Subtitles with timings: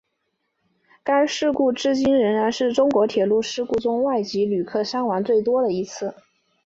[1.03, 6.15] 该事故至今仍然是中国铁路事故中外籍旅客伤亡最多的一次。